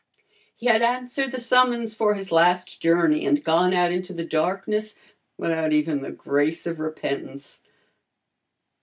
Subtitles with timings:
[0.55, 4.95] He had answered the summons for his last journey and gone out into the darkness
[5.37, 7.61] without even the grace of repentance.